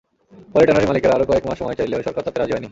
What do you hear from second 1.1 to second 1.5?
আরও কয়েক